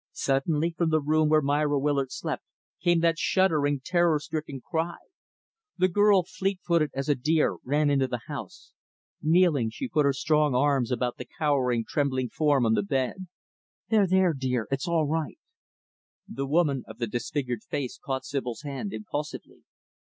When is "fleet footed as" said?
6.23-7.07